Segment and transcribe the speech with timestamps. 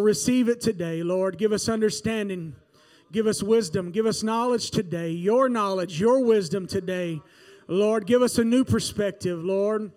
[0.00, 1.38] Receive it today, Lord.
[1.38, 2.54] Give us understanding.
[3.12, 3.90] Give us wisdom.
[3.90, 5.10] Give us knowledge today.
[5.10, 7.20] Your knowledge, your wisdom today.
[7.68, 9.92] Lord, give us a new perspective, Lord.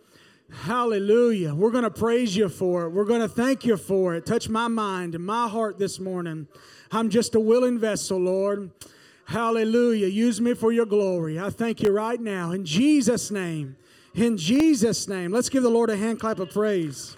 [0.51, 1.53] Hallelujah.
[1.53, 2.89] We're going to praise you for it.
[2.89, 4.25] We're going to thank you for it.
[4.25, 6.47] Touch my mind and my heart this morning.
[6.91, 8.71] I'm just a willing vessel, Lord.
[9.25, 10.07] Hallelujah.
[10.07, 11.37] Use me for your glory.
[11.37, 12.51] I thank you right now.
[12.51, 13.75] In Jesus' name.
[14.15, 15.31] In Jesus' name.
[15.31, 17.17] Let's give the Lord a hand clap of praise.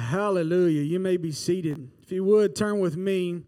[0.00, 0.80] Hallelujah.
[0.80, 1.90] You may be seated.
[2.02, 3.42] If you would, turn with me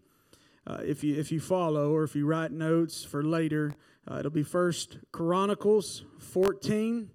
[0.67, 3.73] uh, if you if you follow or if you write notes for later,
[4.09, 7.09] uh, it'll be First Chronicles 14,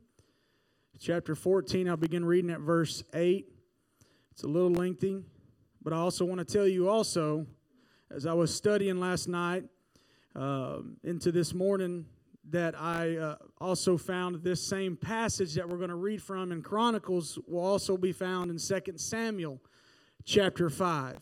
[0.98, 1.88] chapter 14.
[1.88, 3.46] I'll begin reading at verse 8.
[4.32, 5.22] It's a little lengthy,
[5.82, 7.46] but I also want to tell you also,
[8.10, 9.64] as I was studying last night
[10.34, 12.06] uh, into this morning,
[12.50, 16.62] that I uh, also found this same passage that we're going to read from in
[16.62, 19.60] Chronicles will also be found in Second Samuel
[20.24, 21.18] chapter 5.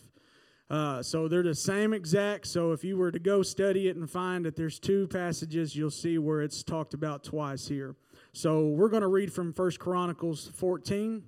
[0.69, 2.47] Uh, so they're the same exact.
[2.47, 5.91] So if you were to go study it and find that there's two passages, you'll
[5.91, 7.95] see where it's talked about twice here.
[8.33, 11.23] So we're going to read from First Chronicles 14,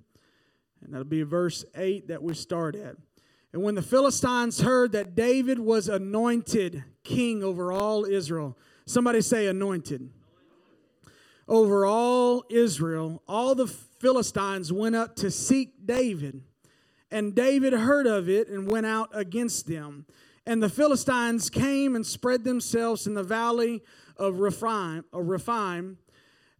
[0.81, 2.95] and that'll be verse 8 that we start at.
[3.51, 8.57] And when the Philistines heard that David was anointed king over all Israel,
[8.89, 10.09] somebody say anointed.
[11.47, 16.43] Over all Israel, all the Philistines went up to seek David
[17.11, 20.05] and David heard of it and went out against them.
[20.45, 23.81] And the Philistines came and spread themselves in the valley
[24.17, 25.05] of Rephaim.
[25.11, 25.97] Of Rephaim.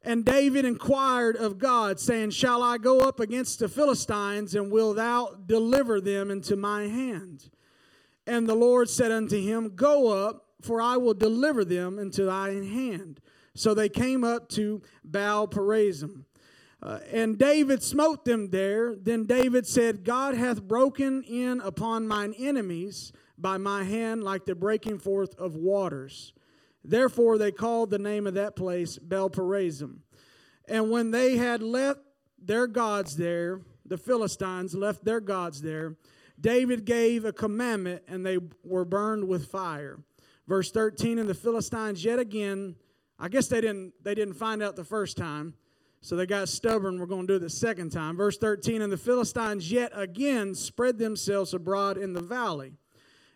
[0.01, 4.93] And David inquired of God, saying, Shall I go up against the Philistines, and will
[4.93, 7.49] thou deliver them into my hand?
[8.25, 12.63] And the Lord said unto him, Go up, for I will deliver them into thine
[12.63, 13.19] hand.
[13.55, 16.25] So they came up to Baal Perazim.
[16.81, 18.95] Uh, and David smote them there.
[18.95, 24.55] Then David said, God hath broken in upon mine enemies by my hand like the
[24.55, 26.33] breaking forth of waters.
[26.83, 29.99] Therefore they called the name of that place Baal Perazim.
[30.67, 31.99] And when they had left
[32.41, 35.97] their gods there, the Philistines left their gods there,
[36.39, 39.99] David gave a commandment and they were burned with fire.
[40.49, 42.75] Verse 13, and the Philistines yet again,
[43.19, 45.53] I guess they didn't, they didn't find out the first time
[46.01, 46.99] so they got stubborn.
[46.99, 48.17] We're going to do it the second time.
[48.17, 52.73] Verse 13 And the Philistines yet again spread themselves abroad in the valley.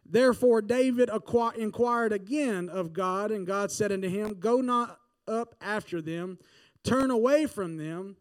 [0.04, 1.12] Therefore David
[1.56, 4.98] inquired again of God, and God said unto him, Go not
[5.28, 6.40] up after them,
[6.84, 8.18] turn away from them,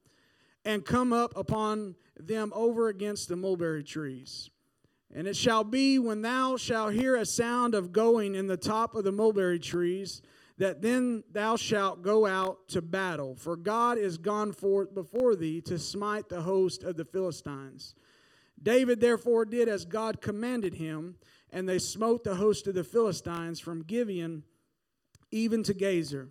[0.66, 4.50] and come up upon them over against the mulberry trees.
[5.14, 8.94] And it shall be when thou shalt hear a sound of going in the top
[8.94, 10.22] of the mulberry trees,
[10.58, 15.60] that then thou shalt go out to battle, for God is gone forth before thee
[15.62, 17.94] to smite the host of the Philistines.
[18.62, 21.16] David therefore did as God commanded him,
[21.50, 24.44] and they smote the host of the Philistines from Gibeon
[25.30, 26.28] even to Gazer.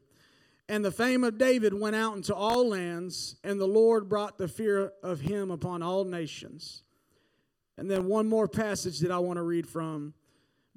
[0.69, 4.47] And the fame of David went out into all lands, and the Lord brought the
[4.47, 6.83] fear of him upon all nations.
[7.77, 10.13] And then one more passage that I want to read from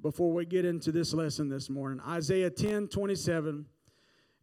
[0.01, 2.01] before we get into this lesson this morning.
[2.07, 3.65] Isaiah 10 27.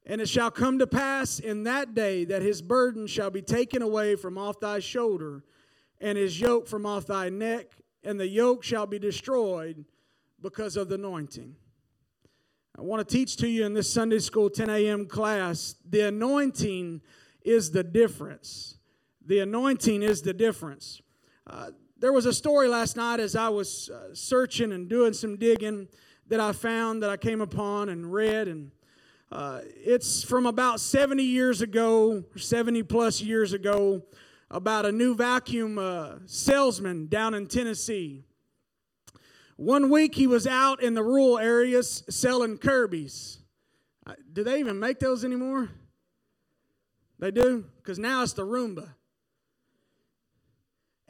[0.05, 3.83] And it shall come to pass in that day that his burden shall be taken
[3.83, 5.45] away from off thy shoulder,
[6.01, 7.67] and his yoke from off thy neck,
[8.03, 9.85] and the yoke shall be destroyed
[10.41, 11.55] because of the anointing.
[12.77, 15.07] I want to teach to you in this Sunday school 10 a.m.
[15.07, 17.03] class the anointing
[17.43, 18.79] is the difference.
[19.25, 21.01] The anointing is the difference.
[21.47, 21.71] Uh,
[22.03, 25.87] there was a story last night as I was uh, searching and doing some digging
[26.27, 28.49] that I found that I came upon and read.
[28.49, 28.73] And
[29.31, 34.03] uh, it's from about 70 years ago, 70 plus years ago,
[34.51, 38.25] about a new vacuum uh, salesman down in Tennessee.
[39.55, 43.39] One week he was out in the rural areas selling Kirby's.
[44.05, 45.71] Uh, do they even make those anymore?
[47.21, 47.65] They do?
[47.77, 48.89] Because now it's the Roomba.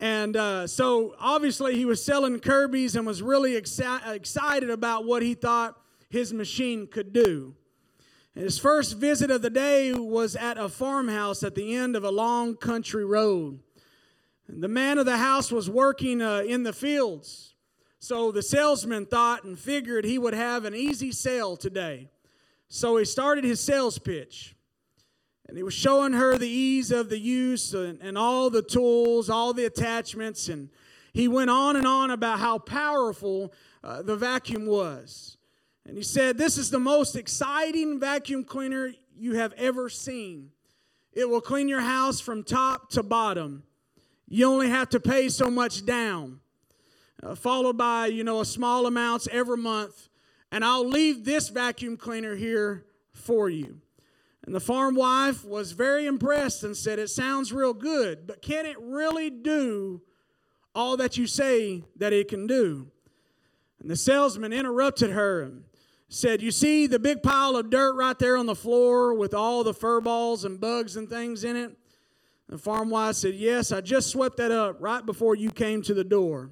[0.02, 5.22] And uh, so obviously he was selling Kirby's and was really exci- excited about what
[5.22, 7.54] he thought his machine could do.
[8.34, 12.02] And his first visit of the day was at a farmhouse at the end of
[12.02, 13.60] a long country road.
[14.49, 17.55] And the man of the house was working uh, in the fields.
[18.00, 22.08] So the salesman thought and figured he would have an easy sale today.
[22.66, 24.56] So he started his sales pitch.
[25.49, 29.29] And he was showing her the ease of the use and, and all the tools,
[29.29, 30.49] all the attachments.
[30.49, 30.71] And
[31.12, 33.53] he went on and on about how powerful
[33.83, 35.37] uh, the vacuum was.
[35.85, 40.50] And he said, This is the most exciting vacuum cleaner you have ever seen.
[41.12, 43.65] It will clean your house from top to bottom.
[44.29, 46.41] You only have to pay so much down,
[47.23, 50.09] uh, followed by, you know, a small amounts every month.
[50.50, 53.81] And I'll leave this vacuum cleaner here for you.
[54.44, 58.67] And the farm wife was very impressed and said, It sounds real good, but can
[58.67, 60.03] it really do
[60.75, 62.89] all that you say that it can do?
[63.81, 65.65] And the salesman interrupted her and
[66.09, 69.62] said, You see the big pile of dirt right there on the floor with all
[69.62, 71.77] the fur balls and bugs and things in it?
[72.49, 75.94] The farm wife said, Yes, I just swept that up right before you came to
[75.94, 76.50] the door.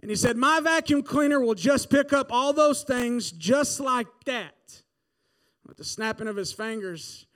[0.00, 4.06] And he said, My vacuum cleaner will just pick up all those things just like
[4.26, 4.55] that
[5.66, 7.26] with the snapping of his fingers.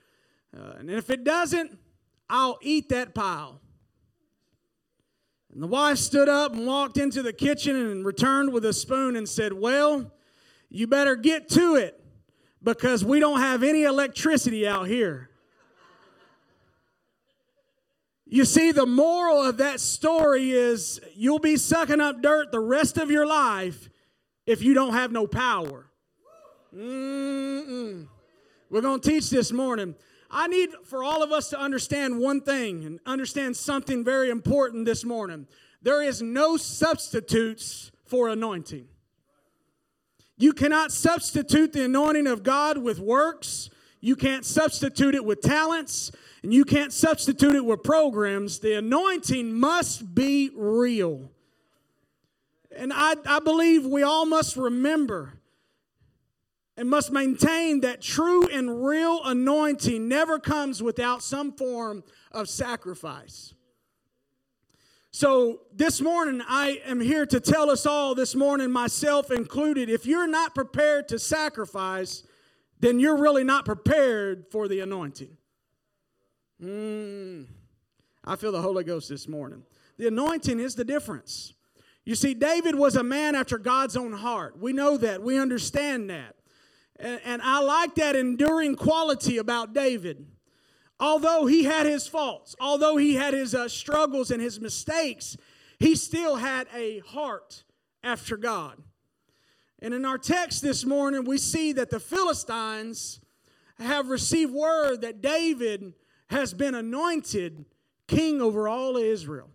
[0.57, 1.79] Uh, and if it doesn't,
[2.29, 3.61] I'll eat that pile.
[5.53, 9.17] And the wife stood up and walked into the kitchen and returned with a spoon
[9.17, 10.13] and said, Well,
[10.69, 12.01] you better get to it
[12.63, 15.31] because we don't have any electricity out here.
[18.27, 22.97] You see, the moral of that story is you'll be sucking up dirt the rest
[22.97, 23.89] of your life
[24.47, 25.91] if you don't have no power.
[26.73, 28.07] Mm-mm.
[28.71, 29.97] We're going to teach this morning.
[30.31, 34.85] I need for all of us to understand one thing and understand something very important
[34.85, 35.49] this morning.
[35.83, 38.87] There is no substitutes for anointing.
[40.37, 43.71] You cannot substitute the anointing of God with works.
[44.01, 46.13] You can't substitute it with talents.
[46.45, 48.61] And you can't substitute it with programs.
[48.61, 51.29] The anointing must be real.
[52.75, 55.40] And I, I believe we all must remember
[56.77, 62.03] and must maintain that true and real anointing never comes without some form
[62.33, 63.55] of sacrifice.
[65.13, 70.07] So, this morning, I am here to tell us all, this morning, myself included, if
[70.07, 72.23] you're not prepared to sacrifice,
[72.79, 75.37] then you're really not prepared for the anointing.
[76.63, 77.47] Mm,
[78.25, 79.65] I feel the Holy Ghost this morning.
[79.99, 81.55] The anointing is the difference.
[82.05, 84.59] You see, David was a man after God's own heart.
[84.59, 86.37] We know that, we understand that.
[87.01, 90.27] And, and I like that enduring quality about David.
[90.99, 95.37] Although he had his faults, although he had his uh, struggles and his mistakes,
[95.79, 97.65] he still had a heart
[98.05, 98.83] after God.
[99.81, 103.21] And in our text this morning, we see that the Philistines
[103.79, 105.95] have received word that David
[106.29, 107.65] has been anointed
[108.07, 109.49] king over all of Israel.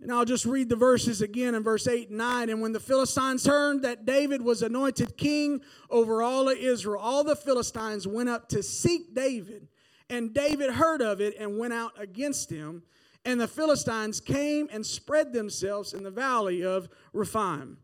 [0.00, 2.50] And I'll just read the verses again in verse 8 and 9.
[2.50, 7.24] And when the Philistines heard that David was anointed king over all of Israel, all
[7.24, 9.68] the Philistines went up to seek David.
[10.10, 12.82] And David heard of it and went out against him.
[13.24, 17.78] And the Philistines came and spread themselves in the valley of Rephaim.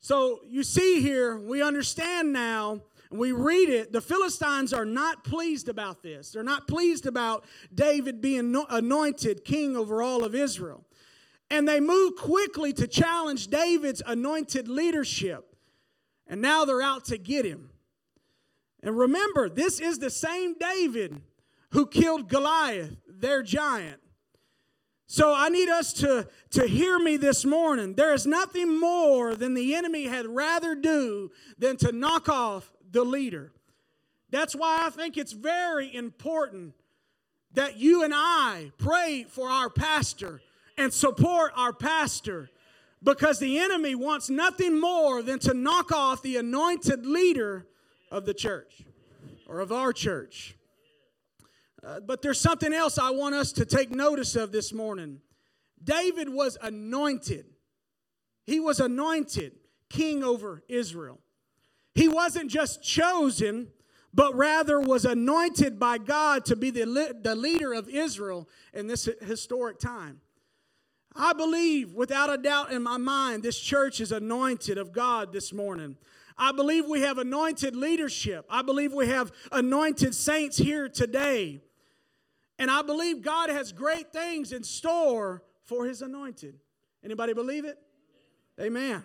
[0.00, 2.80] So you see here, we understand now
[3.10, 6.32] we read it, the Philistines are not pleased about this.
[6.32, 10.84] They're not pleased about David being anointed king over all of Israel.
[11.50, 15.54] And they move quickly to challenge David's anointed leadership.
[16.26, 17.70] And now they're out to get him.
[18.82, 21.20] And remember, this is the same David
[21.70, 24.00] who killed Goliath, their giant.
[25.08, 27.94] So I need us to, to hear me this morning.
[27.94, 33.04] There is nothing more than the enemy had rather do than to knock off the
[33.04, 33.52] leader.
[34.30, 36.72] That's why I think it's very important
[37.52, 40.40] that you and I pray for our pastor
[40.78, 42.48] and support our pastor
[43.02, 47.66] because the enemy wants nothing more than to knock off the anointed leader
[48.10, 48.82] of the church
[49.46, 50.56] or of our church.
[51.84, 55.20] Uh, but there's something else I want us to take notice of this morning.
[55.84, 57.44] David was anointed,
[58.46, 59.52] he was anointed
[59.90, 61.20] king over Israel.
[61.96, 63.68] He wasn't just chosen,
[64.12, 69.08] but rather was anointed by God to be the, the leader of Israel in this
[69.22, 70.20] historic time.
[71.14, 75.54] I believe, without a doubt in my mind, this church is anointed of God this
[75.54, 75.96] morning.
[76.36, 78.44] I believe we have anointed leadership.
[78.50, 81.62] I believe we have anointed saints here today.
[82.58, 86.56] And I believe God has great things in store for his anointed.
[87.02, 87.78] Anybody believe it?
[88.60, 89.02] Amen.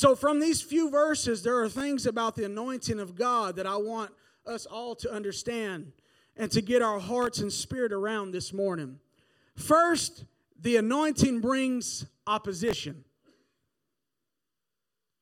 [0.00, 3.76] So, from these few verses, there are things about the anointing of God that I
[3.76, 4.10] want
[4.46, 5.92] us all to understand
[6.38, 8.98] and to get our hearts and spirit around this morning.
[9.56, 10.24] First,
[10.58, 13.04] the anointing brings opposition.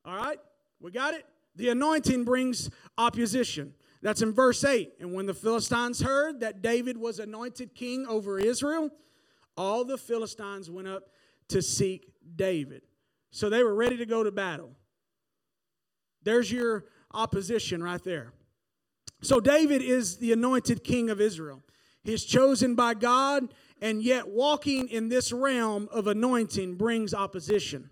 [0.04, 0.38] All right?
[0.80, 1.26] We got it?
[1.56, 3.74] The anointing brings opposition.
[4.00, 4.92] That's in verse 8.
[5.00, 8.90] And when the Philistines heard that David was anointed king over Israel,
[9.56, 11.08] all the Philistines went up
[11.48, 12.82] to seek David.
[13.30, 14.70] So they were ready to go to battle.
[16.22, 18.32] There's your opposition right there.
[19.20, 21.62] So, David is the anointed king of Israel.
[22.04, 27.90] He's chosen by God, and yet walking in this realm of anointing brings opposition.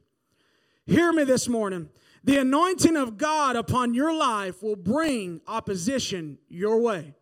[0.87, 1.91] Hear me this morning.
[2.23, 7.15] The anointing of God upon your life will bring opposition your way.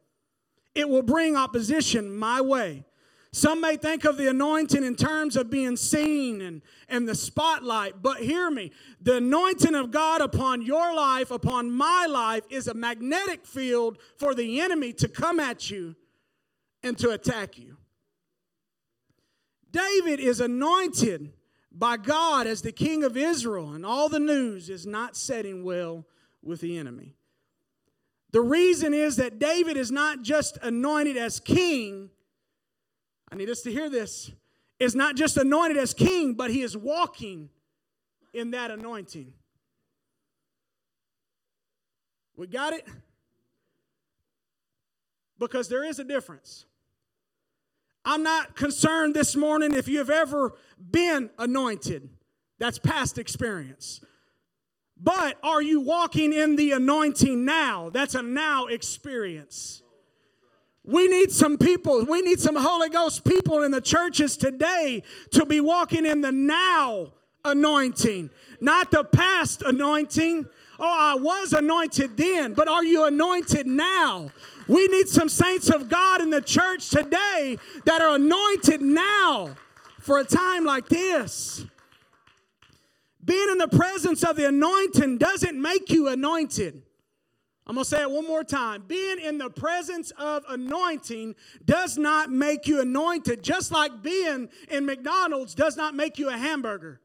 [0.75, 2.85] It will bring opposition my way.
[3.35, 8.01] Some may think of the anointing in terms of being seen and, and the spotlight,
[8.01, 8.71] but hear me.
[9.01, 14.37] The anointing of God upon your life, upon my life, is a magnetic field for
[14.37, 15.97] the enemy to come at you
[16.85, 17.77] and to attack you.
[19.73, 21.33] David is anointed
[21.73, 26.07] by God as the king of Israel, and all the news is not setting well
[26.41, 27.17] with the enemy.
[28.31, 32.11] The reason is that David is not just anointed as king
[33.35, 34.31] I need us to hear this,
[34.79, 37.51] is not just anointed as king, but he is walking
[38.33, 39.33] in that anointing.
[42.37, 42.87] We got it?
[45.37, 46.67] Because there is a difference.
[48.05, 52.09] I'm not concerned this morning if you have ever been anointed.
[52.61, 54.01] That's past experience.
[54.97, 57.91] But are you walking in the anointing now?
[57.91, 59.83] That's a now experience.
[60.87, 65.47] We need some people, we need some Holy Ghost people in the churches today to
[65.47, 67.13] be walking in the now
[67.43, 68.29] anointing,
[68.61, 70.47] not the past anointing.
[70.79, 74.31] Oh, I was anointed then, but are you anointed now?
[74.69, 79.55] We need some saints of God in the church today that are anointed now
[80.01, 81.65] for a time like this.
[83.25, 86.83] Being in the presence of the anointing doesn't make you anointed.
[87.67, 88.85] I'm going to say it one more time.
[88.87, 94.85] Being in the presence of anointing does not make you anointed, just like being in
[94.85, 97.01] McDonald's does not make you a hamburger.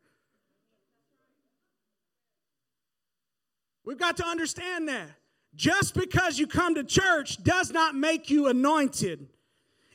[3.86, 5.08] We've got to understand that.
[5.56, 9.28] Just because you come to church does not make you anointed.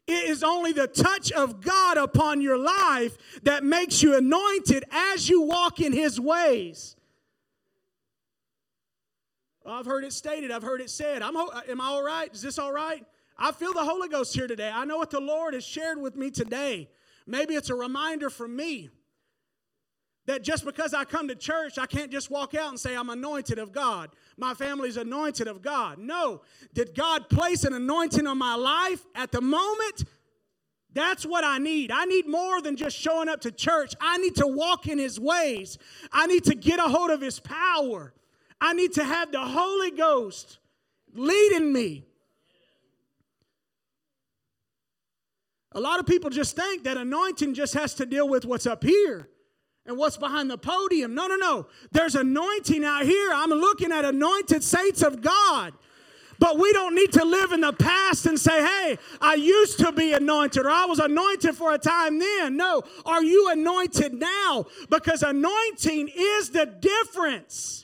[0.06, 5.28] It is only the touch of God upon your life that makes you anointed as
[5.28, 6.96] you walk in His ways.
[9.66, 11.22] I've heard it stated, I've heard it said.
[11.22, 12.32] I'm, am I all right?
[12.32, 13.04] Is this all right?
[13.36, 14.70] I feel the Holy Ghost here today.
[14.72, 16.88] I know what the Lord has shared with me today.
[17.26, 18.90] Maybe it's a reminder for me
[20.26, 23.10] that just because I come to church, I can't just walk out and say, I'm
[23.10, 24.10] anointed of God.
[24.36, 25.98] My family's anointed of God.
[25.98, 26.42] No.
[26.72, 30.04] Did God place an anointing on my life at the moment?
[30.92, 31.90] That's what I need.
[31.90, 33.94] I need more than just showing up to church.
[34.00, 35.76] I need to walk in His ways.
[36.12, 38.14] I need to get a hold of His power.
[38.64, 40.58] I need to have the Holy Ghost
[41.12, 42.06] leading me.
[45.72, 48.82] A lot of people just think that anointing just has to deal with what's up
[48.82, 49.28] here
[49.84, 51.14] and what's behind the podium.
[51.14, 51.66] No, no, no.
[51.92, 53.32] There's anointing out here.
[53.34, 55.74] I'm looking at anointed saints of God.
[56.38, 59.92] But we don't need to live in the past and say, hey, I used to
[59.92, 62.56] be anointed or I was anointed for a time then.
[62.56, 64.64] No, are you anointed now?
[64.88, 67.83] Because anointing is the difference.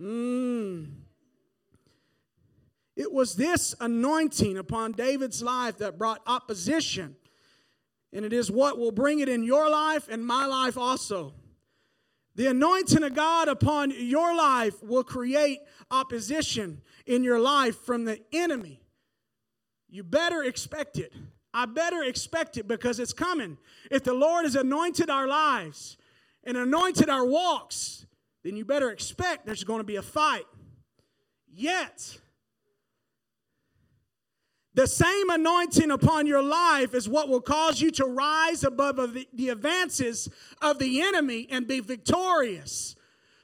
[0.00, 0.90] Mm.
[2.96, 7.16] It was this anointing upon David's life that brought opposition.
[8.12, 11.34] And it is what will bring it in your life and my life also.
[12.34, 18.20] The anointing of God upon your life will create opposition in your life from the
[18.32, 18.80] enemy.
[19.88, 21.12] You better expect it.
[21.52, 23.58] I better expect it because it's coming.
[23.90, 25.96] If the Lord has anointed our lives
[26.44, 28.06] and anointed our walks,
[28.44, 30.44] then you better expect there's going to be a fight.
[31.52, 32.18] Yet,
[34.74, 38.96] the same anointing upon your life is what will cause you to rise above
[39.32, 40.28] the, advances
[40.62, 42.94] of the enemy and be victorious.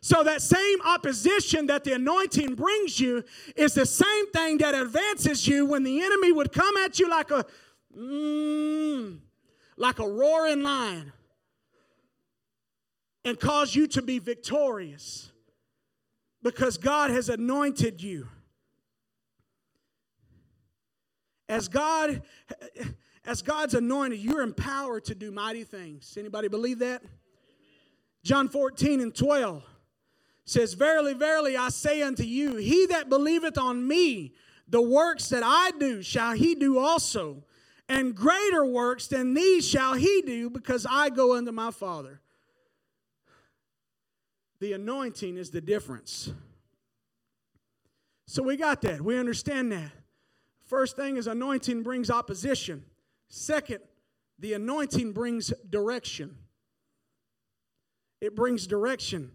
[0.01, 3.25] So, that same opposition that the anointing brings you
[3.57, 7.31] is the same thing that advances you when the enemy would come at you like
[7.31, 7.47] a,
[7.99, 9.19] mm,
[9.77, 11.13] like a roaring lion
[13.25, 15.33] and cause you to be victorious
[16.43, 18.29] because God has anointed you.
[21.49, 22.23] As God
[23.27, 26.17] as God's anointed, you're empowered to do mighty things.
[26.19, 27.03] Anybody believe that?
[28.23, 29.63] John 14 and 12
[30.45, 34.35] says, Verily, verily, I say unto you, he that believeth on me,
[34.69, 37.45] the works that I do shall he do also,
[37.89, 42.21] and greater works than these shall he do, because I go unto my Father.
[44.65, 46.33] The anointing is the difference.
[48.27, 49.03] So we got that.
[49.03, 49.91] We understand that.
[50.65, 52.83] First thing is anointing brings opposition.
[53.29, 53.81] Second,
[54.39, 56.39] the anointing brings direction.
[58.23, 59.33] It brings direction.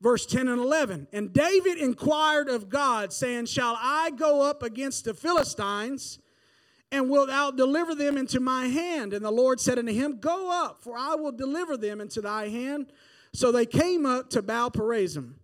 [0.00, 1.08] Verse 10 and 11.
[1.12, 6.20] And David inquired of God, saying, Shall I go up against the Philistines?
[6.92, 9.12] And wilt thou deliver them into my hand?
[9.12, 12.46] And the Lord said unto him, Go up, for I will deliver them into thy
[12.46, 12.92] hand.
[13.32, 15.34] So they came up to Baal Perazim.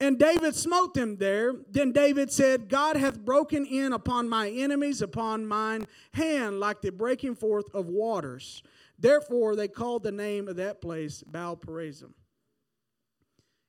[0.00, 1.54] And David smote them there.
[1.70, 6.90] Then David said, God hath broken in upon my enemies, upon mine hand, like the
[6.90, 8.64] breaking forth of waters.
[8.98, 12.14] Therefore, they called the name of that place Baal Perazim.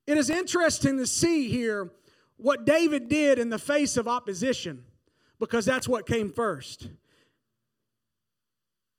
[0.08, 1.91] It is interesting to see here
[2.38, 4.84] what David did in the face of opposition,
[5.39, 6.89] because that's what came first.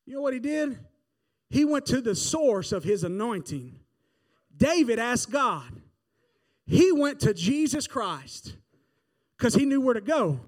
[0.06, 0.78] You know what he did?
[1.50, 3.80] He went to the source of his anointing.
[4.56, 5.64] David asked God.
[6.66, 8.56] He went to Jesus Christ
[9.36, 10.40] because he knew where to go.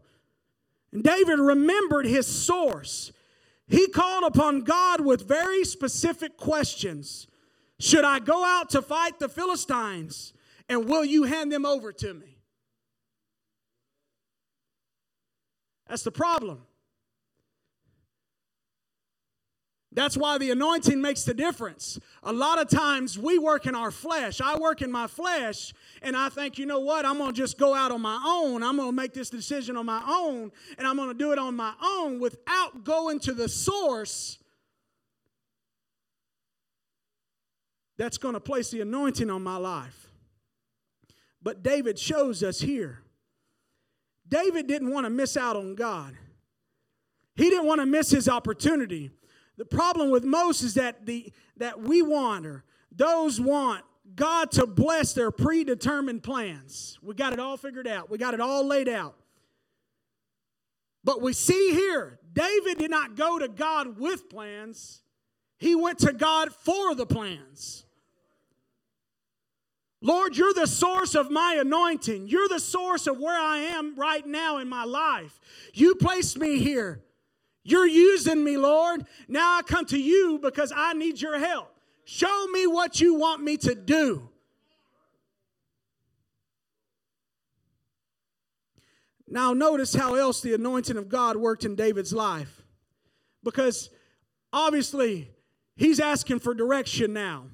[0.93, 3.13] And David remembered his source.
[3.67, 7.27] He called upon God with very specific questions
[7.79, 10.33] Should I go out to fight the Philistines?
[10.69, 12.39] And will you hand them over to me?
[15.89, 16.66] That's the problem.
[19.97, 21.99] That's why the anointing makes the difference.
[22.23, 24.43] A lot of times we work in our flesh.
[24.43, 25.73] I work in my flesh,
[26.03, 27.07] and I think, you know what?
[27.07, 28.63] I'm going to just go out on my own.
[28.63, 31.39] I'm going to make this decision on my own, and I'm going to do it
[31.39, 34.39] on my own without going to the source
[37.97, 40.11] that's going to place the anointing on my life.
[41.43, 43.01] But David shows us here.
[44.29, 46.15] David didn't want to miss out on God.
[47.35, 49.11] He didn't want to miss his opportunity.
[49.57, 53.85] The problem with most is that the that we want or those want
[54.15, 56.99] God to bless their predetermined plans.
[57.03, 58.11] We got it all figured out.
[58.11, 59.17] We got it all laid out.
[61.03, 65.03] But we see here, David did not go to God with plans.
[65.59, 67.85] He went to God for the plans.
[70.03, 72.29] Lord, you're the source of my anointing.
[72.29, 75.41] You're the source of where I am right now in my life.
[75.73, 77.03] You placed me here.
[77.67, 79.05] You're using me, Lord.
[79.27, 81.75] Now I come to you because I need your help.
[82.05, 84.31] Show me what you want me to do.
[89.29, 92.63] Now, notice how else the anointing of God worked in David's life.
[93.43, 93.91] Because
[94.53, 95.33] obviously,
[95.75, 97.47] he's asking for direction now.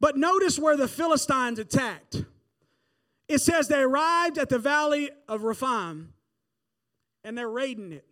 [0.00, 2.24] But notice where the Philistines attacked.
[3.28, 6.14] It says they arrived at the valley of Rephaim
[7.22, 8.04] and they're raiding it.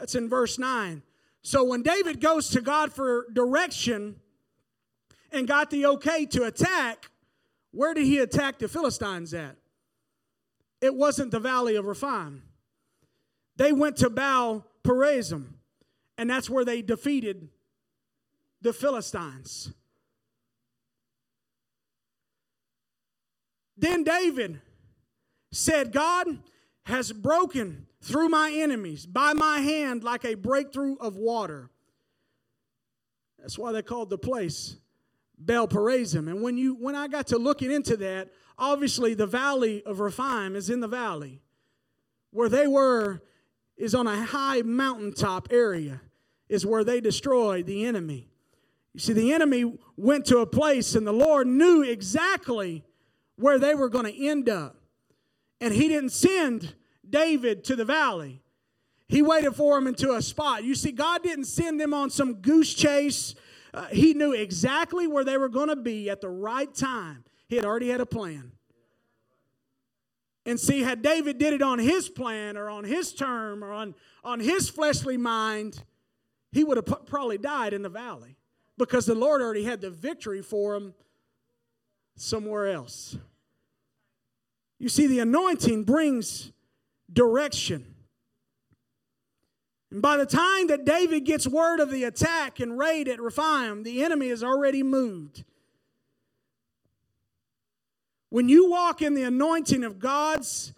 [0.00, 1.02] That's in verse 9.
[1.42, 4.16] So when David goes to God for direction
[5.30, 7.10] and got the okay to attack,
[7.70, 9.56] where did he attack the Philistines at?
[10.80, 12.42] It wasn't the valley of Rephaim.
[13.56, 15.48] They went to Baal Perazim,
[16.16, 17.50] and that's where they defeated
[18.62, 19.70] the Philistines.
[23.76, 24.62] Then David
[25.52, 26.26] said, God
[26.84, 31.70] has broken through my enemies by my hand like a breakthrough of water.
[33.38, 34.76] That's why they called the place
[35.38, 36.28] Baal Perazim.
[36.28, 40.56] And when you when I got to looking into that, obviously the valley of Rephaim
[40.56, 41.42] is in the valley.
[42.32, 43.22] Where they were
[43.76, 46.02] is on a high mountaintop area,
[46.48, 48.28] is where they destroyed the enemy.
[48.92, 52.84] You see, the enemy went to a place and the Lord knew exactly
[53.36, 54.76] where they were going to end up.
[55.60, 56.74] And he didn't send
[57.10, 58.42] David to the valley.
[59.08, 60.62] He waited for him into a spot.
[60.62, 63.34] You see, God didn't send them on some goose chase.
[63.74, 67.24] Uh, he knew exactly where they were going to be at the right time.
[67.48, 68.52] He had already had a plan.
[70.46, 73.94] And see, had David did it on his plan or on his term or on,
[74.24, 75.82] on his fleshly mind,
[76.52, 78.36] he would have probably died in the valley
[78.78, 80.94] because the Lord already had the victory for him
[82.16, 83.16] somewhere else.
[84.78, 86.52] You see, the anointing brings
[87.12, 87.94] direction.
[89.90, 93.82] And by the time that David gets word of the attack and raid at Rephaim,
[93.82, 95.44] the enemy has already moved.
[98.28, 100.72] When you walk in the anointing of God's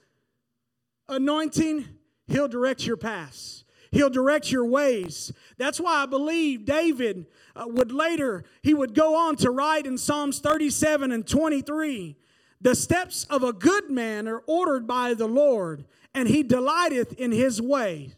[1.08, 1.86] anointing,
[2.26, 3.64] He'll direct your paths.
[3.90, 5.32] He'll direct your ways.
[5.58, 9.98] That's why I believe David uh, would later, he would go on to write in
[9.98, 12.16] Psalms 37 and 23
[12.62, 15.84] The steps of a good man are ordered by the Lord,
[16.14, 18.12] and he delighteth in his way.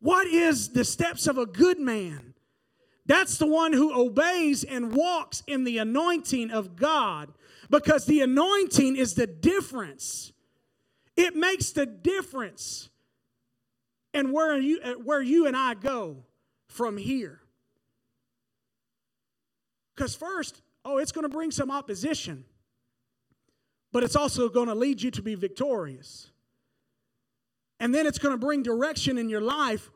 [0.00, 2.34] What is the steps of a good man?
[3.06, 7.32] That's the one who obeys and walks in the anointing of God
[7.70, 10.32] because the anointing is the difference.
[11.16, 12.90] It makes the difference
[14.14, 16.24] in where you, where you and I go
[16.68, 17.40] from here.
[19.94, 22.44] Because first, Oh, it's going to bring some opposition,
[23.92, 26.30] but it's also going to lead you to be victorious.
[27.80, 29.90] And then it's going to bring direction in your life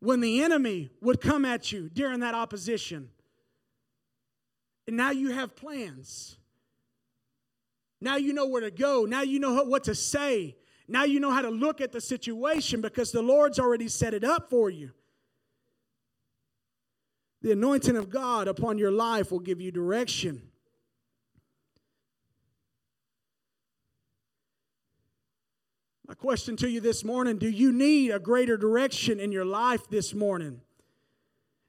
[0.00, 3.10] when the enemy would come at you during that opposition.
[4.86, 6.36] And now you have plans.
[8.00, 9.04] Now you know where to go.
[9.04, 10.56] Now you know what to say.
[10.86, 14.24] Now you know how to look at the situation because the Lord's already set it
[14.24, 14.92] up for you.
[17.42, 20.47] The anointing of God upon your life will give you direction.
[26.08, 29.90] My question to you this morning do you need a greater direction in your life
[29.90, 30.62] this morning?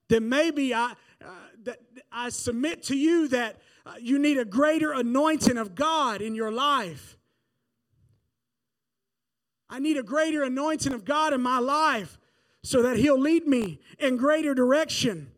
[0.08, 1.28] Then maybe I, uh,
[1.64, 6.36] that I submit to you that uh, you need a greater anointing of God in
[6.36, 7.18] your life.
[9.70, 12.18] I need a greater anointing of God in my life
[12.64, 15.34] so that He'll lead me in greater direction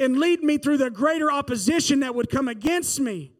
[0.00, 3.33] and lead me through the greater opposition that would come against me.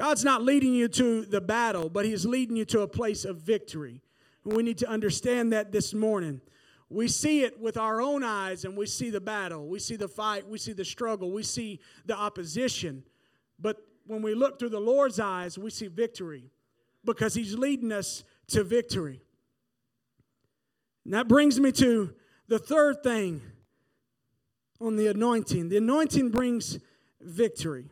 [0.00, 3.36] God's not leading you to the battle, but He's leading you to a place of
[3.36, 4.00] victory.
[4.46, 6.40] And we need to understand that this morning.
[6.88, 10.08] We see it with our own eyes and we see the battle, we see the
[10.08, 13.04] fight, we see the struggle, we see the opposition.
[13.58, 16.44] But when we look through the Lord's eyes, we see victory
[17.04, 19.20] because He's leading us to victory.
[21.04, 22.14] And that brings me to
[22.48, 23.42] the third thing
[24.80, 25.68] on the anointing.
[25.68, 26.78] The anointing brings
[27.20, 27.90] victory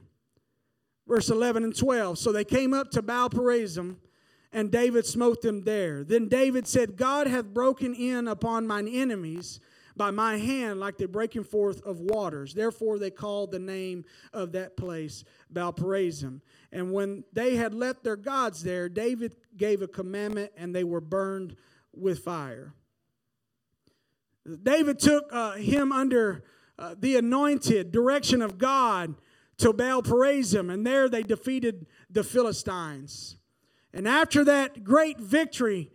[1.08, 2.18] verse 11 and 12.
[2.18, 3.96] So they came up to Baal Perazim,
[4.52, 6.04] and David smote them there.
[6.04, 9.60] Then David said, God hath broken in upon mine enemies
[9.96, 12.54] by my hand like the breaking forth of waters.
[12.54, 16.40] Therefore they called the name of that place Baal Perazim.
[16.70, 21.00] And when they had left their gods there, David gave a commandment, and they were
[21.00, 21.56] burned
[21.92, 22.74] with fire.
[24.62, 26.44] David took uh, him under
[26.78, 29.14] uh, the anointed direction of God
[29.58, 33.36] to Baal Perazim, and there they defeated the Philistines.
[33.92, 35.90] And after that great victory,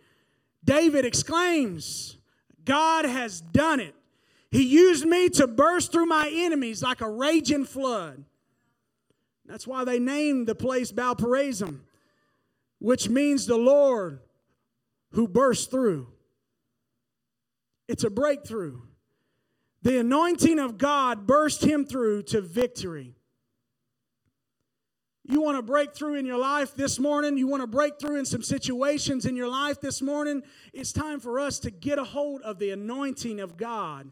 [0.64, 2.18] David exclaims,
[2.64, 3.94] God has done it.
[4.50, 8.24] He used me to burst through my enemies like a raging flood.
[9.46, 11.80] That's why they named the place Baal Perazim,
[12.78, 14.20] which means the Lord
[15.12, 16.08] who burst through.
[17.88, 18.80] It's a breakthrough.
[19.82, 23.13] The anointing of God burst him through to victory.
[25.26, 27.38] You want to break through in your life this morning?
[27.38, 30.42] You want to break through in some situations in your life this morning?
[30.74, 34.10] It's time for us to get a hold of the anointing of God.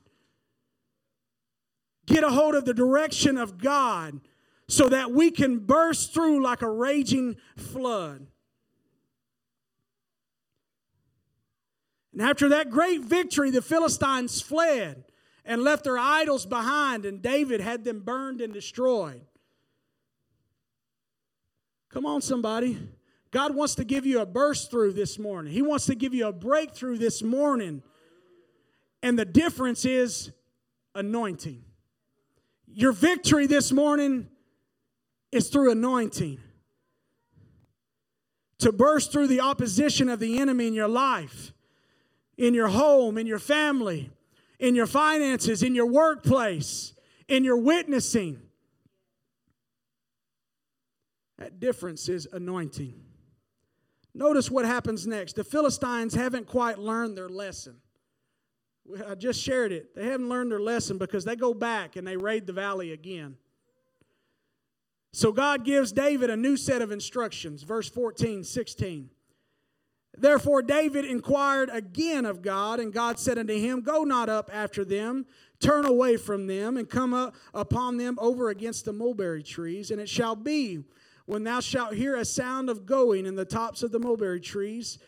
[2.07, 4.21] Get a hold of the direction of God
[4.69, 8.27] so that we can burst through like a raging flood.
[12.13, 15.05] And after that great victory, the Philistines fled
[15.45, 19.23] and left their idols behind, and David had them burned and destroyed.
[21.93, 22.79] Come on, somebody.
[23.31, 25.53] God wants to give you a burst through this morning.
[25.53, 27.83] He wants to give you a breakthrough this morning.
[29.03, 30.33] And the difference is
[30.95, 31.63] anointing.
[32.67, 34.29] Your victory this morning
[35.33, 36.39] is through anointing.
[38.61, 41.53] To burst through the opposition of the enemy in your life,
[42.39, 44.11] in your home, in your family,
[44.59, 46.95] in your finances, in your workplace,
[47.29, 48.41] in your witnessing.
[51.43, 52.95] That difference is anointing.
[54.15, 55.35] Notice what happens next.
[55.35, 57.79] The Philistines haven't quite learned their lesson.
[59.09, 59.93] I just shared it.
[59.97, 63.37] They haven't learned their lesson because they go back and they raid the valley again.
[65.13, 67.65] So God gives David a new set of instructions.
[67.65, 69.11] Verse 14, 16.
[70.17, 74.85] Therefore, David inquired again of God, and God said unto him, Go not up after
[74.85, 75.27] them,
[75.59, 79.91] turn away from them, and come up upon them over against the mulberry trees.
[79.91, 80.85] And it shall be
[81.27, 84.99] when thou shalt hear a sound of going in the tops of the mulberry trees,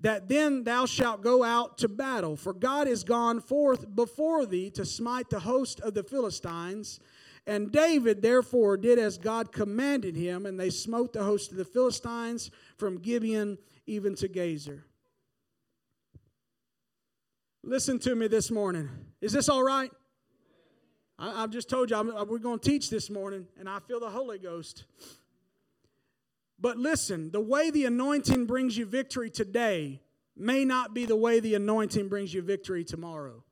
[0.00, 2.36] that then thou shalt go out to battle.
[2.36, 7.00] For God is gone forth before thee to smite the host of the Philistines.
[7.46, 11.64] And David therefore did as God commanded him, and they smote the host of the
[11.64, 13.56] Philistines from Gibeon
[13.86, 14.84] even to Gazer.
[17.62, 18.88] Listen to me this morning.
[19.20, 19.90] Is this all right?
[21.18, 24.00] I, have just told you I'm, we're going to teach this morning, and I feel
[24.00, 24.84] the Holy Ghost.
[26.58, 30.00] But listen, the way the anointing brings you victory today
[30.36, 33.42] may not be the way the anointing brings you victory tomorrow.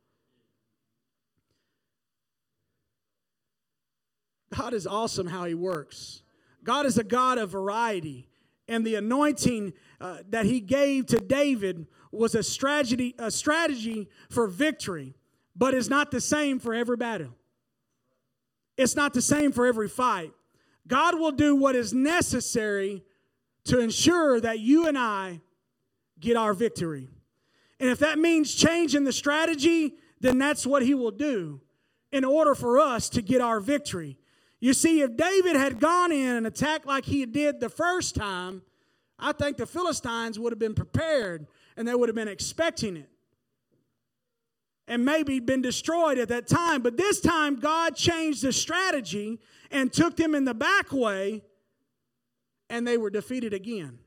[4.57, 6.23] God is awesome how He works.
[6.63, 8.29] God is a God of variety.
[8.69, 14.47] And the anointing uh, that He gave to David was a strategy, a strategy for
[14.47, 15.15] victory.
[15.57, 17.35] but it's not the same for every battle.
[18.77, 20.33] It's not the same for every fight.
[20.87, 23.03] God will do what is necessary
[23.65, 25.41] to ensure that you and I
[26.21, 27.09] get our victory.
[27.81, 31.61] And if that means changing the strategy, then that's what he will do
[32.13, 34.19] in order for us to get our victory.
[34.61, 38.63] You see, if David had gone in and attacked like he did the first time,
[39.19, 43.11] I think the Philistines would have been prepared and they would have been expecting it
[44.87, 46.83] and maybe been destroyed at that time.
[46.83, 51.43] But this time, God changed the strategy and took them in the back way,
[52.69, 53.99] and they were defeated again.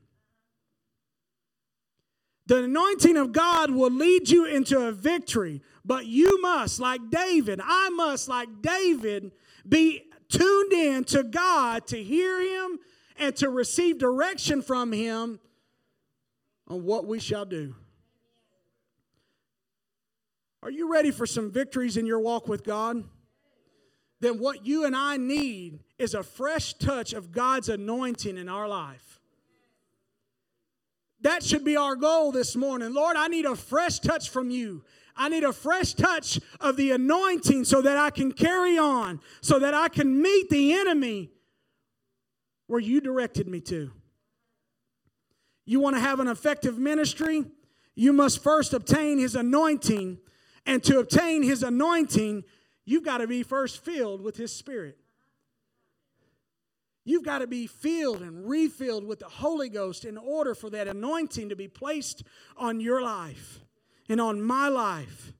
[2.46, 7.60] The anointing of God will lead you into a victory, but you must, like David,
[7.62, 9.32] I must, like David,
[9.68, 12.78] be tuned in to God to hear Him
[13.18, 15.40] and to receive direction from Him
[16.68, 17.74] on what we shall do.
[20.62, 23.04] Are you ready for some victories in your walk with God?
[24.20, 28.68] Then what you and I need is a fresh touch of God's anointing in our
[28.68, 29.20] life.
[31.20, 32.92] That should be our goal this morning.
[32.92, 34.84] Lord, I need a fresh touch from you.
[35.16, 39.58] I need a fresh touch of the anointing so that I can carry on, so
[39.58, 41.30] that I can meet the enemy
[42.68, 43.90] where you directed me to.
[45.64, 47.44] You want to have an effective ministry?
[47.96, 50.18] You must first obtain his anointing.
[50.68, 52.44] And to obtain his anointing,
[52.84, 54.98] you've got to be first filled with his spirit.
[57.06, 60.86] You've got to be filled and refilled with the Holy Ghost in order for that
[60.86, 62.22] anointing to be placed
[62.54, 63.60] on your life
[64.10, 65.32] and on my life.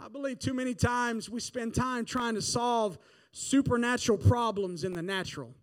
[0.00, 2.98] I believe too many times we spend time trying to solve
[3.30, 5.54] supernatural problems in the natural.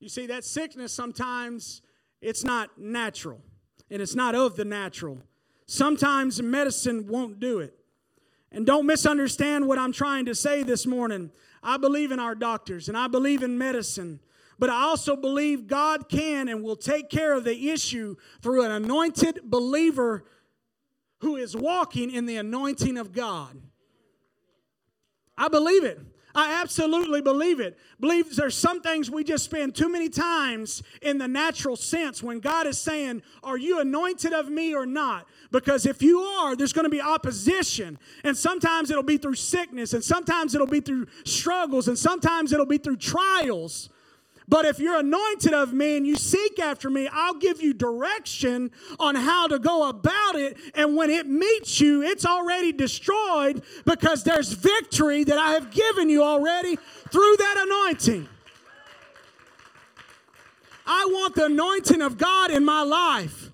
[0.00, 1.82] You see, that sickness sometimes
[2.22, 3.42] it's not natural
[3.90, 5.22] and it's not of the natural.
[5.66, 7.74] Sometimes medicine won't do it.
[8.50, 11.30] And don't misunderstand what I'm trying to say this morning.
[11.62, 14.20] I believe in our doctors and I believe in medicine,
[14.58, 18.72] but I also believe God can and will take care of the issue through an
[18.72, 20.24] anointed believer
[21.18, 23.60] who is walking in the anointing of God.
[25.36, 26.00] I believe it.
[26.34, 27.78] I absolutely believe it.
[27.98, 32.40] Believe there's some things we just spend too many times in the natural sense when
[32.40, 35.26] God is saying, Are you anointed of me or not?
[35.50, 37.98] Because if you are, there's going to be opposition.
[38.22, 42.66] And sometimes it'll be through sickness, and sometimes it'll be through struggles, and sometimes it'll
[42.66, 43.88] be through trials.
[44.50, 48.72] But if you're anointed of me and you seek after me, I'll give you direction
[48.98, 50.56] on how to go about it.
[50.74, 56.10] And when it meets you, it's already destroyed because there's victory that I have given
[56.10, 56.76] you already
[57.10, 58.28] through that anointing.
[60.84, 63.52] I want the anointing of God in my life.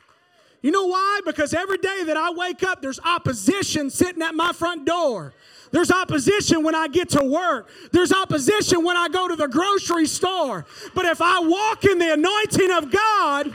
[0.62, 1.20] You know why?
[1.26, 5.34] Because every day that I wake up, there's opposition sitting at my front door.
[5.70, 7.68] There's opposition when I get to work.
[7.92, 10.64] There's opposition when I go to the grocery store.
[10.94, 13.54] But if I walk in the anointing of God,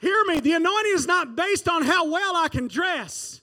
[0.00, 3.40] hear me, the anointing is not based on how well I can dress.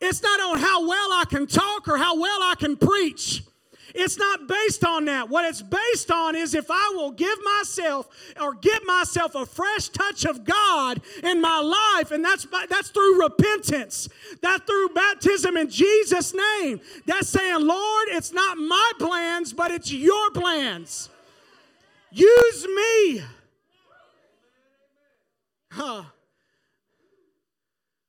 [0.00, 3.42] It's not on how well I can talk or how well I can preach.
[3.94, 5.28] It's not based on that.
[5.28, 8.08] What it's based on is if I will give myself
[8.40, 13.22] or get myself a fresh touch of God in my life, and that's that's through
[13.22, 14.08] repentance.
[14.42, 16.80] That through baptism in Jesus' name.
[17.06, 21.08] That's saying, Lord, it's not my plans, but it's your plans.
[22.10, 23.22] Use me.
[25.70, 26.02] Huh.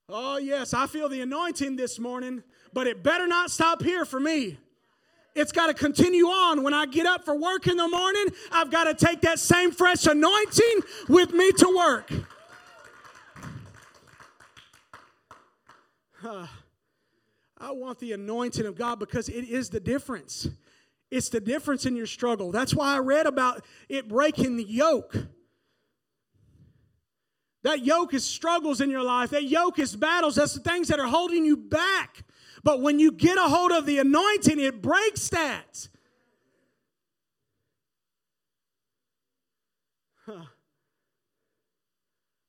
[0.10, 2.44] Oh, yes, I feel the anointing this morning,
[2.74, 4.58] but it better not stop here for me.
[5.36, 6.64] It's got to continue on.
[6.64, 9.72] When I get up for work in the morning, I've got to take that same
[9.72, 12.12] fresh anointing with me to work.
[16.26, 16.48] Uh,
[17.58, 20.48] I want the anointing of God because it is the difference.
[21.10, 22.52] It's the difference in your struggle.
[22.52, 25.16] That's why I read about it breaking the yoke.
[27.64, 29.32] That yoke is struggles in your life.
[29.32, 30.36] That yoke is battles.
[30.36, 32.24] That's the things that are holding you back.
[32.66, 35.88] But when you get a hold of the anointing, it breaks that.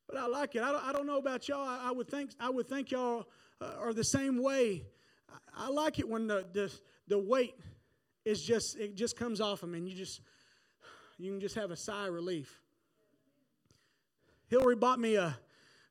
[0.08, 0.62] But I like it.
[0.62, 1.68] I don't, I don't know about y'all.
[1.68, 3.26] I, I, would think I would think y'all
[3.60, 4.86] uh, are the same way.
[5.28, 6.72] I, I like it when the, the
[7.08, 7.56] the weight
[8.24, 10.22] is just it just comes off of them and you just
[11.18, 12.62] you can just have a sigh of relief.
[14.46, 15.36] Hillary bought me a,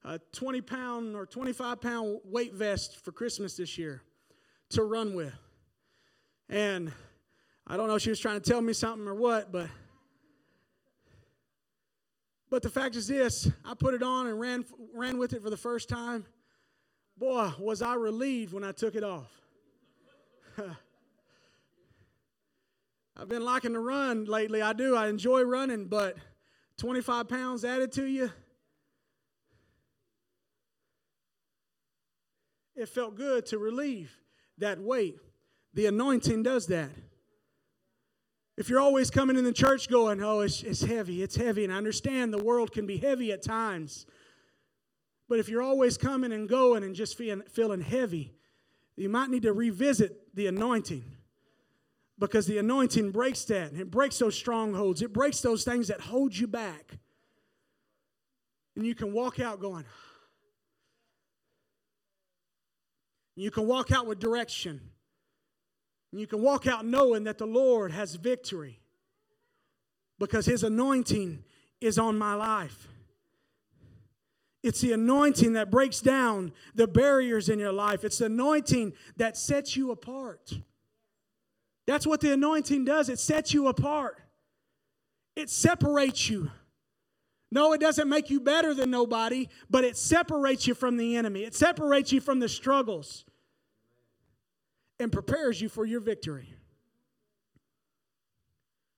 [0.05, 4.01] a 20 pound or 25 pound weight vest for Christmas this year
[4.75, 5.33] to run with.
[6.49, 6.91] And
[7.67, 9.69] I don't know if she was trying to tell me something or what, but
[12.49, 15.49] but the fact is this, I put it on and ran ran with it for
[15.49, 16.25] the first time.
[17.17, 19.31] Boy, was I relieved when I took it off.
[23.17, 24.61] I've been liking to run lately.
[24.61, 24.95] I do.
[24.95, 26.17] I enjoy running, but
[26.77, 28.29] 25 pounds added to you,
[32.75, 34.13] it felt good to relieve
[34.57, 35.17] that weight.
[35.73, 36.89] The anointing does that.
[38.57, 41.73] If you're always coming in the church going, oh, it's, it's heavy, it's heavy, and
[41.73, 44.05] I understand the world can be heavy at times.
[45.27, 48.33] But if you're always coming and going and just feeling, feeling heavy,
[48.95, 51.03] you might need to revisit the anointing
[52.17, 53.73] because the anointing breaks that.
[53.73, 56.97] It breaks those strongholds, it breaks those things that hold you back.
[58.75, 59.85] And you can walk out going,
[63.35, 64.81] you can walk out with direction.
[66.11, 68.79] You can walk out knowing that the Lord has victory
[70.17, 71.43] because His anointing
[71.81, 72.87] is on my life.
[74.63, 78.03] It's the anointing that breaks down the barriers in your life.
[78.03, 80.53] It's the anointing that sets you apart.
[81.85, 84.21] That's what the anointing does it sets you apart,
[85.35, 86.49] it separates you.
[87.51, 91.43] No, it doesn't make you better than nobody, but it separates you from the enemy,
[91.43, 93.25] it separates you from the struggles
[94.99, 96.53] and prepares you for your victory.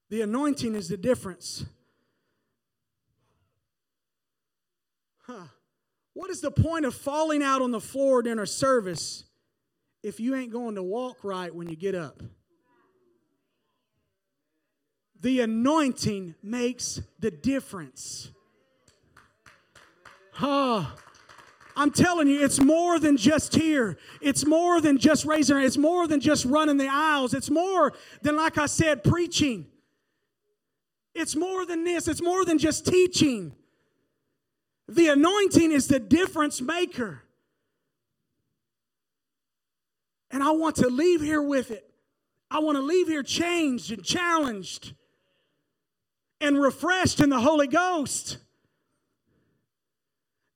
[0.10, 1.66] The anointing is the difference.
[5.24, 5.48] Huh.
[6.14, 9.26] What is the point of falling out on the floor during a service
[10.02, 12.24] if you ain't going to walk right when you get up?
[15.20, 18.32] The anointing makes the difference.
[20.38, 20.86] Huh.
[21.76, 23.97] I'm telling you, it's more than just here.
[24.21, 25.58] It's more than just raising.
[25.58, 27.34] It's more than just running the aisles.
[27.34, 29.65] It's more than, like I said, preaching.
[31.15, 32.08] It's more than this.
[32.08, 33.56] It's more than just teaching.
[34.88, 37.23] The anointing is the difference maker.
[40.30, 41.89] And I want to leave here with it.
[42.52, 44.93] I want to leave here changed and challenged
[46.39, 48.38] and refreshed in the Holy Ghost.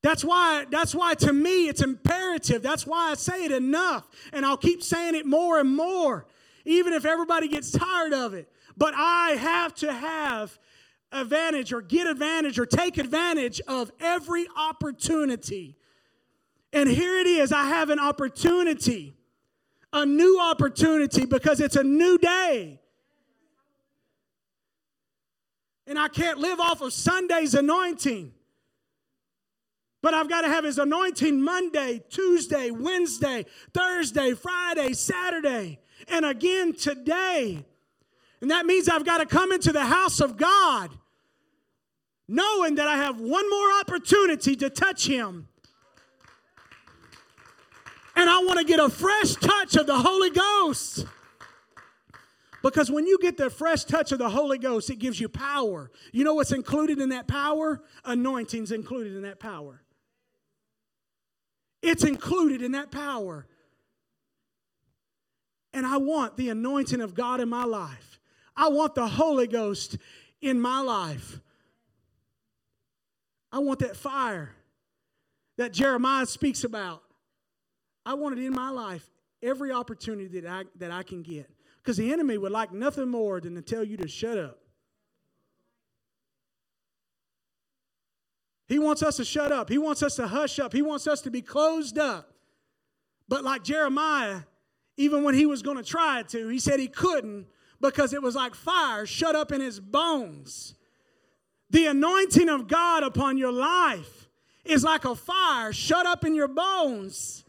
[0.04, 2.64] That's why, that's why to me it's imperative.
[2.64, 4.08] That's why I say it enough.
[4.34, 6.26] And I'll keep saying it more and more,
[6.66, 8.52] even if everybody gets tired of it.
[8.76, 10.58] But I have to have
[11.12, 15.78] advantage or get advantage or take advantage of every opportunity.
[16.74, 19.16] And here it is I have an opportunity,
[19.94, 22.80] a new opportunity because it's a new day.
[25.86, 28.32] And I can't live off of Sunday's anointing.
[30.02, 36.74] But I've got to have his anointing Monday, Tuesday, Wednesday, Thursday, Friday, Saturday, and again
[36.74, 37.66] today.
[38.42, 40.92] And that means I've got to come into the house of God
[42.32, 45.50] knowing that I have one more opportunity to touch him.
[48.16, 51.06] And I want to get a fresh touch of the Holy Ghost.
[52.64, 55.92] Because when you get the fresh touch of the Holy Ghost, it gives you power.
[56.14, 57.82] You know what's included in that power?
[58.06, 59.82] Anointing's included in that power.
[61.82, 63.48] It's included in that power.
[65.74, 68.20] And I want the anointing of God in my life.
[68.56, 69.98] I want the Holy Ghost
[70.42, 71.40] in my life.
[73.52, 74.56] I want that fire
[75.58, 77.04] that Jeremiah speaks about.
[78.06, 79.10] I want it in my life
[79.44, 81.50] every opportunity that I, that I can get.
[81.82, 84.61] Because the enemy would like nothing more than to tell you to shut up.
[88.72, 89.68] He wants us to shut up.
[89.68, 90.72] He wants us to hush up.
[90.72, 92.32] He wants us to be closed up.
[93.28, 94.44] But like Jeremiah,
[94.96, 97.48] even when he was going to try to, he said he couldn't
[97.82, 100.76] because it was like fire shut up in his bones.
[101.70, 104.30] The anointing of God upon your life
[104.64, 107.44] is like a fire shut up in your bones.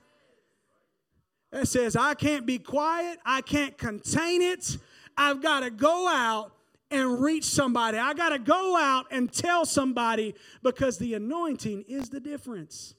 [1.52, 4.76] that says, I can't be quiet, I can't contain it.
[5.16, 6.50] I've got to go out
[6.92, 7.98] and reach somebody.
[7.98, 12.94] I got to go out and tell somebody because the anointing is the difference.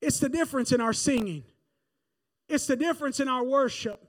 [0.00, 1.44] It's the difference in our singing.
[2.48, 4.00] It's the difference in our worship.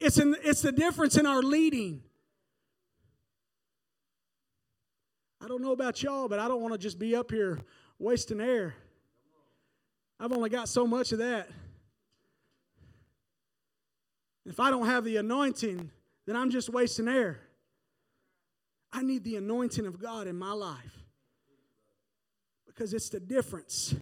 [0.00, 2.02] It's, in, it's the difference in our leading.
[5.42, 7.58] I don't know about y'all, but I don't want to just be up here
[7.98, 8.74] wasting air.
[10.20, 11.48] I've only got so much of that.
[14.44, 15.90] If I don't have the anointing,
[16.26, 17.40] then I'm just wasting air.
[18.92, 20.98] I need the anointing of God in my life
[22.66, 23.94] because it's the difference.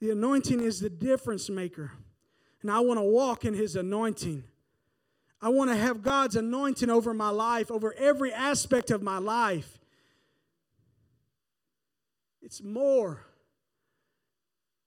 [0.00, 1.92] The anointing is the difference maker.
[2.60, 4.44] And I want to walk in His anointing.
[5.40, 9.78] I want to have God's anointing over my life, over every aspect of my life.
[12.40, 13.24] It's more.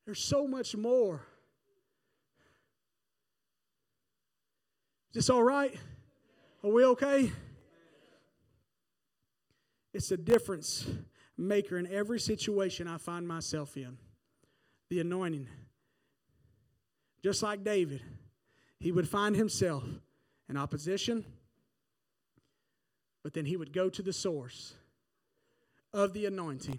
[0.05, 1.25] There's so much more.
[5.15, 5.73] This all right?
[6.61, 7.31] Are we okay?
[9.93, 10.85] It's a difference
[11.37, 13.97] maker in every situation I find myself in.
[14.89, 15.47] The anointing.
[17.23, 18.01] Just like David,
[18.79, 19.85] he would find himself
[20.49, 21.25] in opposition,
[23.23, 24.75] but then he would go to the source
[25.93, 26.77] of the anointing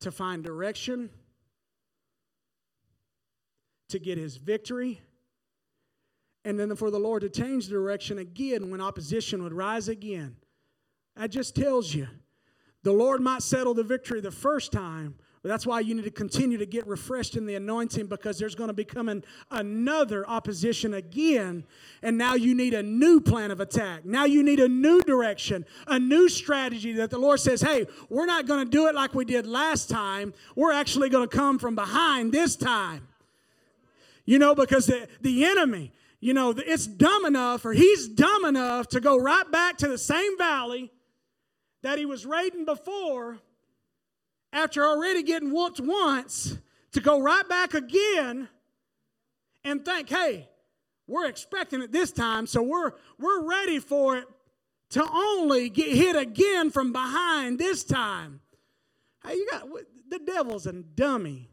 [0.00, 1.10] to find direction,
[3.90, 5.02] to get his victory,
[6.46, 10.36] and then for the Lord to change the direction again when opposition would rise again.
[11.16, 12.06] That just tells you
[12.84, 16.10] the Lord might settle the victory the first time, but that's why you need to
[16.12, 20.94] continue to get refreshed in the anointing because there's going to be coming another opposition
[20.94, 21.64] again.
[22.00, 24.04] And now you need a new plan of attack.
[24.04, 28.26] Now you need a new direction, a new strategy that the Lord says, hey, we're
[28.26, 30.32] not going to do it like we did last time.
[30.54, 33.08] We're actually going to come from behind this time.
[34.24, 38.88] You know, because the, the enemy, you know, it's dumb enough or he's dumb enough
[38.88, 40.90] to go right back to the same valley
[41.82, 43.38] that he was raiding before
[44.52, 46.56] after already getting whooped once
[46.92, 48.48] to go right back again
[49.64, 50.48] and think, hey,
[51.06, 54.24] we're expecting it this time, so we're, we're ready for it
[54.90, 58.40] to only get hit again from behind this time.
[59.24, 59.68] Hey, you got
[60.08, 61.50] the devil's a dummy.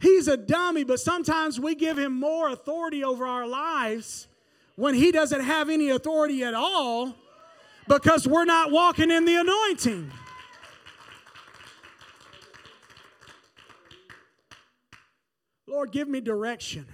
[0.00, 4.28] He's a dummy, but sometimes we give him more authority over our lives
[4.76, 7.14] when he doesn't have any authority at all
[7.86, 10.10] because we're not walking in the anointing.
[15.66, 16.86] Lord, give me direction.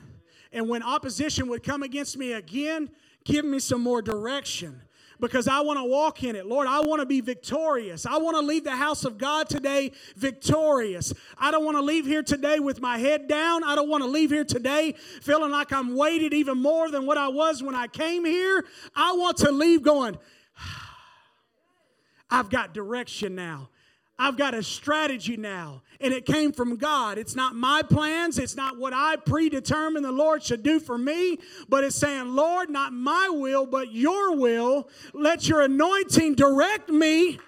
[0.53, 2.91] And when opposition would come against me again,
[3.25, 4.83] give me some more direction
[5.21, 6.47] because I want to walk in it.
[6.47, 8.07] Lord, I want to be victorious.
[8.07, 11.13] I want to leave the house of God today victorious.
[11.39, 13.65] I don't want to leave here today with my head down.
[13.65, 17.19] I don't want to leave here today feeling like I'm weighted even more than what
[17.19, 18.65] I was when I came here.
[18.95, 20.19] I want to leave going,
[22.31, 23.71] I've got direction now.
[24.19, 27.19] I've got a strategy now, and it came from God.
[27.19, 31.39] It's not my plans, it's not what I predetermined the Lord should do for me,
[31.69, 34.89] but it's saying, Lord, not my will, but your will.
[35.13, 37.39] Let your anointing direct me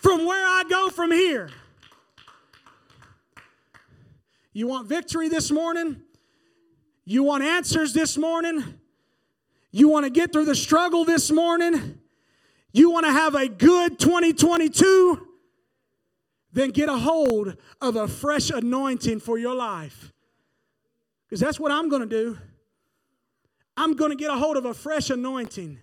[0.00, 1.50] from where I go from here.
[4.52, 6.02] You want victory this morning?
[7.04, 8.64] You want answers this morning?
[9.70, 12.00] You want to get through the struggle this morning?
[12.72, 15.25] You want to have a good 2022?
[16.56, 20.10] Then get a hold of a fresh anointing for your life.
[21.28, 22.38] Because that's what I'm going to do.
[23.76, 25.78] I'm going to get a hold of a fresh anointing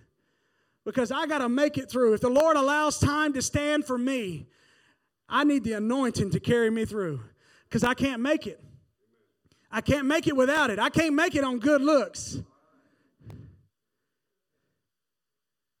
[0.84, 2.14] because I got to make it through.
[2.14, 4.48] If the Lord allows time to stand for me,
[5.28, 7.20] I need the anointing to carry me through
[7.68, 8.60] because I can't make it.
[9.70, 10.80] I can't make it without it.
[10.80, 12.38] I can't make it on good looks.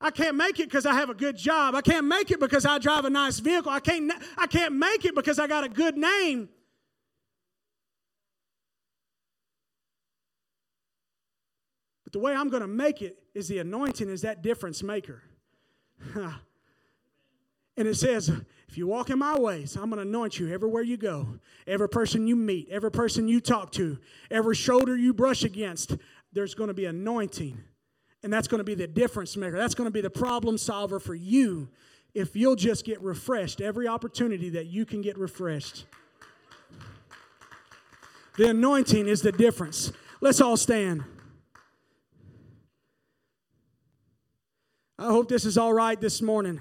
[0.04, 1.74] I can't make it because I have a good job.
[1.74, 3.72] I can't make it because I drive a nice vehicle.
[3.72, 6.50] I can't, I can't make it because I got a good name.
[12.04, 15.22] But the way I'm going to make it is the anointing is that difference maker.
[16.14, 16.28] and
[17.78, 18.30] it says,
[18.68, 21.38] if you walk in my ways, I'm going to anoint you everywhere you go.
[21.66, 23.98] Every person you meet, every person you talk to,
[24.30, 25.96] every shoulder you brush against,
[26.30, 27.58] there's going to be anointing
[28.24, 29.56] and that's going to be the difference maker.
[29.58, 31.68] That's going to be the problem solver for you
[32.14, 35.84] if you'll just get refreshed every opportunity that you can get refreshed.
[38.38, 39.92] The anointing is the difference.
[40.22, 41.04] Let's all stand.
[44.98, 46.60] I hope this is all right this morning.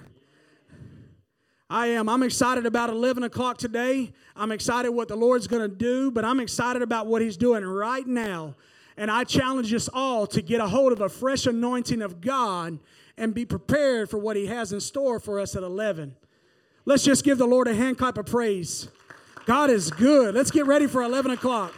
[1.69, 2.09] I am.
[2.09, 4.11] I'm excited about 11 o'clock today.
[4.35, 7.63] I'm excited what the Lord's going to do, but I'm excited about what He's doing
[7.63, 8.55] right now.
[8.97, 12.79] And I challenge us all to get a hold of a fresh anointing of God
[13.17, 16.15] and be prepared for what He has in store for us at 11.
[16.85, 18.89] Let's just give the Lord a hand clap of praise.
[19.45, 20.35] God is good.
[20.35, 21.73] Let's get ready for 11 o'clock.